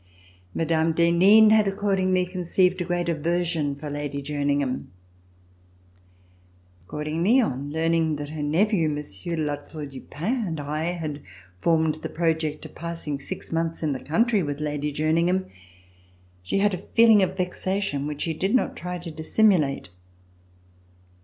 [0.55, 0.93] Mme.
[0.93, 4.87] d'Henin had accordingly conceived a great aversion for Lady Jerningham.
[6.87, 11.21] Accordingly on learning that her nephew, Monsieur de La Tour du Pin, and I had
[11.59, 14.59] formed the project of passing six months in the RECOLLECTIONS OF THE REVOLUTION country with
[14.59, 15.45] Lady Jerningham,
[16.41, 19.89] she had a feeUng of vexation which she did not try to dissimulate.